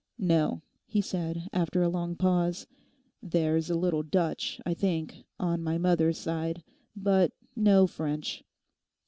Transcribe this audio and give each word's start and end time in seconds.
'No,' 0.17 0.63
he 0.87 0.99
said, 0.99 1.47
after 1.53 1.83
a 1.83 1.87
long 1.87 2.15
pause, 2.15 2.65
'there's 3.21 3.69
a 3.69 3.75
little 3.75 4.01
Dutch, 4.01 4.59
I 4.65 4.73
think, 4.73 5.25
on 5.39 5.61
my 5.61 5.77
mother's 5.77 6.17
side, 6.17 6.63
but 6.95 7.33
no 7.55 7.85
French. 7.85 8.43